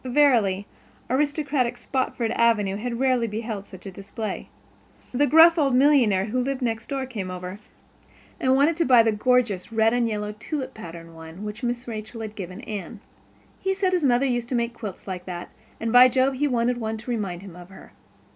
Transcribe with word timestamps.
Verily, 0.03 0.65
aristocratic 1.11 1.77
Spofford 1.77 2.31
Avenue 2.31 2.75
had 2.77 2.99
rarely 2.99 3.27
beheld 3.27 3.67
such 3.67 3.85
a 3.85 3.91
display. 3.91 4.49
The 5.11 5.27
gruff 5.27 5.59
old 5.59 5.75
millionaire 5.75 6.25
who 6.25 6.41
lived 6.41 6.63
"next 6.63 6.87
door" 6.87 7.05
came 7.05 7.29
over 7.29 7.59
and 8.39 8.55
wanted 8.55 8.77
to 8.77 8.85
buy 8.85 9.03
the 9.03 9.11
gorgeous 9.11 9.71
red 9.71 9.93
and 9.93 10.07
yellow 10.09 10.31
"tulip 10.39 10.73
pattern" 10.73 11.13
one 11.13 11.43
which 11.43 11.61
Mrs. 11.61 11.85
Rachel 11.87 12.21
had 12.21 12.33
given 12.33 12.61
Anne. 12.61 12.99
He 13.59 13.75
said 13.75 13.93
his 13.93 14.03
mother 14.03 14.25
used 14.25 14.49
to 14.49 14.55
make 14.55 14.73
quilts 14.73 15.05
like 15.07 15.25
that, 15.25 15.49
and 15.79 15.91
by 15.93 16.07
Jove, 16.07 16.33
he 16.33 16.47
wanted 16.47 16.79
one 16.79 16.97
to 16.97 17.11
remind 17.11 17.43
him 17.43 17.55
of 17.55 17.69
her. 17.69 17.91